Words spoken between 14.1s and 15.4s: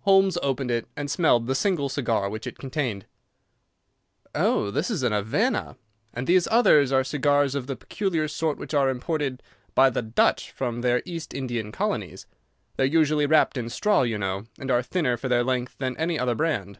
know, and are thinner for